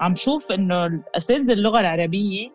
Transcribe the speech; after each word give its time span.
عم 0.00 0.14
شوف 0.14 0.52
إنه 0.52 1.02
اساتذه 1.16 1.52
اللغة 1.52 1.80
العربية 1.80 2.48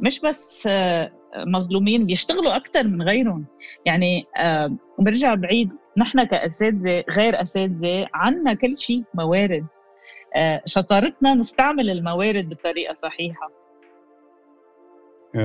مش 0.00 0.20
بس 0.20 0.66
آه، 0.70 1.12
مظلومين 1.36 2.06
بيشتغلوا 2.06 2.56
أكثر 2.56 2.84
من 2.84 3.02
غيرهم. 3.02 3.46
يعني 3.86 4.26
آه، 4.36 4.76
برجع 4.98 5.34
بعيد 5.34 5.72
نحن 5.96 6.24
كأساتذة 6.24 7.04
غير 7.10 7.42
أساتذة 7.42 8.06
عنا 8.14 8.54
كل 8.54 8.78
شيء 8.78 9.02
موارد. 9.14 9.66
آه، 10.36 10.62
شطارتنا 10.66 11.34
نستعمل 11.34 11.90
الموارد 11.90 12.48
بطريقة 12.48 12.94
صحيحة. 12.94 13.50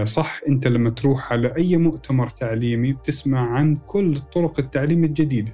صح 0.03 0.39
أنت 0.47 0.67
لما 0.67 0.89
تروح 0.89 1.33
على 1.33 1.51
أي 1.57 1.77
مؤتمر 1.77 2.27
تعليمي 2.27 2.93
بتسمع 2.93 3.39
عن 3.39 3.77
كل 3.85 4.17
طرق 4.17 4.59
التعليم 4.59 5.03
الجديدة. 5.03 5.51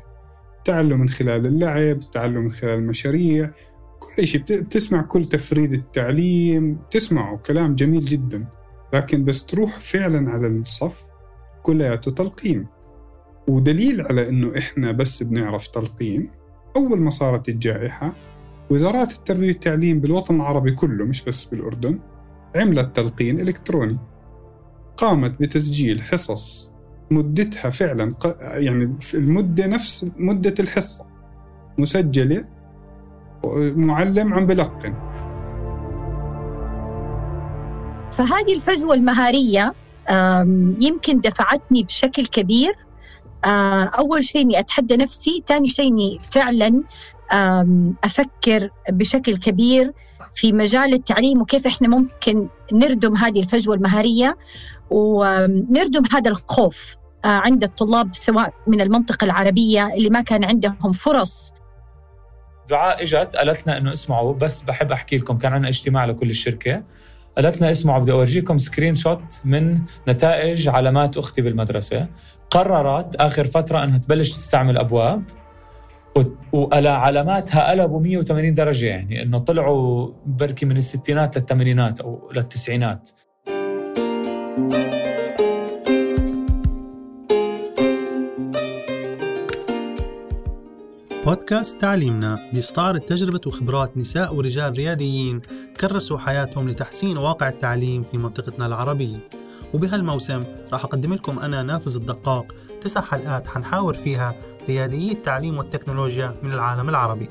تعلم 0.65 0.99
من 0.99 1.09
خلال 1.09 1.45
اللعب 1.45 1.99
تعلم 2.11 2.41
من 2.41 2.51
خلال 2.51 2.79
المشاريع 2.79 3.51
كل 4.01 4.27
شيء 4.27 4.41
بتسمع 4.41 5.01
كل 5.01 5.29
تفريد 5.29 5.73
التعليم 5.73 6.79
تسمعه 6.91 7.37
كلام 7.37 7.75
جميل 7.75 8.05
جدا. 8.05 8.47
لكن 8.93 9.25
بس 9.25 9.45
تروح 9.45 9.79
فعلا 9.79 10.31
على 10.31 10.47
الصف 10.47 11.03
كلياته 11.63 12.11
تلقين. 12.11 12.67
ودليل 13.47 14.01
على 14.01 14.29
إنه 14.29 14.57
إحنا 14.57 14.91
بس 14.91 15.23
بنعرف 15.23 15.67
تلقين 15.67 16.29
أول 16.75 16.99
ما 16.99 17.09
صارت 17.09 17.49
الجائحة 17.49 18.13
وزارات 18.69 19.11
التربية 19.11 19.47
والتعليم 19.47 19.99
بالوطن 19.99 20.35
العربي 20.35 20.71
كله 20.71 21.05
مش 21.05 21.23
بس 21.23 21.45
بالأردن 21.45 21.99
عملت 22.55 22.95
تلقين 22.95 23.39
إلكتروني. 23.39 23.97
قامت 24.97 25.39
بتسجيل 25.39 26.01
حصص 26.01 26.71
مدتها 27.11 27.69
فعلا 27.69 28.15
يعني 28.53 28.97
المدة 29.13 29.67
نفس 29.67 30.05
مدة 30.17 30.53
الحصة 30.59 31.05
مسجلة 31.77 32.45
معلم 33.75 34.33
عم 34.33 34.45
بلقن. 34.45 34.93
فهذه 38.11 38.53
الفجوة 38.53 38.93
المهارية 38.93 39.73
يمكن 40.79 41.19
دفعتني 41.19 41.83
بشكل 41.83 42.25
كبير. 42.25 42.73
أول 43.45 44.23
شيء 44.23 44.41
إني 44.41 44.59
أتحدى 44.59 44.97
نفسي 44.97 45.43
ثاني 45.47 45.67
شيء 45.67 45.87
إني 45.87 46.17
فعلا 46.19 46.83
أفكر 48.03 48.69
بشكل 48.89 49.37
كبير 49.37 49.93
في 50.33 50.51
مجال 50.51 50.93
التعليم 50.93 51.41
وكيف 51.41 51.67
إحنا 51.67 51.87
ممكن 51.87 52.47
نردم 52.73 53.15
هذه 53.17 53.39
الفجوة 53.39 53.75
المهارية 53.75 54.37
ونردم 54.89 56.03
هذا 56.11 56.31
الخوف 56.31 56.95
عند 57.25 57.63
الطلاب 57.63 58.15
سواء 58.15 58.53
من 58.67 58.81
المنطقة 58.81 59.25
العربية 59.25 59.93
اللي 59.93 60.09
ما 60.09 60.21
كان 60.21 60.43
عندهم 60.43 60.91
فرص 60.93 61.53
دعاء 62.69 63.03
إجت 63.03 63.35
قالت 63.35 63.67
لنا 63.67 63.77
إنه 63.77 63.93
اسمعوا 63.93 64.33
بس 64.33 64.61
بحب 64.61 64.91
أحكي 64.91 65.17
لكم 65.17 65.37
كان 65.37 65.53
عندنا 65.53 65.69
اجتماع 65.69 66.05
لكل 66.05 66.29
الشركة. 66.29 66.83
قالت 67.37 67.61
لنا 67.61 67.71
اسمعوا 67.71 67.99
بدي 67.99 68.11
أورجيكم 68.11 68.57
screenshot 68.57 69.41
من 69.45 69.79
نتائج 70.07 70.69
علامات 70.69 71.17
أختي 71.17 71.41
بالمدرسة. 71.41 72.07
قررت 72.51 73.15
آخر 73.15 73.45
فترة 73.45 73.83
إنها 73.83 73.97
تبلش 73.97 74.31
تستعمل 74.31 74.77
أبواب 74.77 75.23
وعلى 76.53 76.89
علاماتها 76.89 77.71
قلبوا 77.71 77.99
180 77.99 78.53
درجة 78.53 78.85
يعني 78.85 79.21
إنه 79.21 79.39
طلعوا 79.39 80.11
بركي 80.25 80.65
من 80.65 80.77
الستينات 80.77 81.37
للثمانينات 81.37 82.01
أو 82.01 82.31
للتسعينات. 82.33 83.09
بودكاست 91.31 91.81
تعليمنا 91.81 92.39
بيستعرض 92.53 92.99
تجربة 92.99 93.41
وخبرات 93.45 93.97
نساء 93.97 94.35
ورجال 94.35 94.77
رياديين 94.77 95.41
كرسوا 95.79 96.17
حياتهم 96.17 96.69
لتحسين 96.69 97.17
واقع 97.17 97.49
التعليم 97.49 98.03
في 98.03 98.17
منطقتنا 98.17 98.65
العربية. 98.65 99.27
وبهالموسم 99.73 100.43
راح 100.73 100.85
أقدم 100.85 101.13
لكم 101.13 101.39
أنا 101.39 101.63
نافذ 101.63 101.95
الدقاق 101.95 102.55
تسع 102.81 103.01
حلقات 103.01 103.47
حنحاور 103.47 103.93
فيها 103.93 104.35
رياديي 104.69 105.11
التعليم 105.11 105.57
والتكنولوجيا 105.57 106.35
من 106.43 106.53
العالم 106.53 106.89
العربي. 106.89 107.29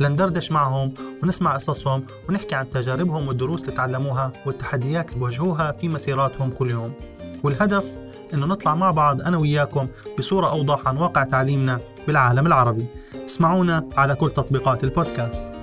لندردش 0.00 0.52
معهم 0.52 0.94
ونسمع 1.22 1.54
قصصهم 1.54 2.06
ونحكي 2.28 2.54
عن 2.54 2.70
تجاربهم 2.70 3.28
والدروس 3.28 3.60
اللي 3.60 3.72
تعلموها 3.72 4.32
والتحديات 4.46 5.08
اللي 5.08 5.20
بواجهوها 5.20 5.72
في 5.72 5.88
مسيراتهم 5.88 6.50
كل 6.50 6.70
يوم. 6.70 6.92
والهدف 7.44 7.98
إنه 8.34 8.46
نطلع 8.46 8.74
مع 8.74 8.90
بعض 8.90 9.22
أنا 9.22 9.36
وياكم 9.36 9.88
بصورة 10.18 10.50
أوضح 10.50 10.88
عن 10.88 10.96
واقع 10.96 11.24
تعليمنا 11.24 11.80
بالعالم 12.06 12.46
العربي. 12.46 12.86
اسمعونا 13.24 13.88
على 13.96 14.14
كل 14.14 14.30
تطبيقات 14.30 14.84
البودكاست. 14.84 15.53